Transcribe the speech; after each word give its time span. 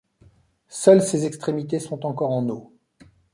Seules 0.69 1.03
ses 1.03 1.27
extrémités 1.27 1.79
sont 1.79 2.07
encore 2.07 2.31
en 2.31 2.49
eau. 2.49 2.73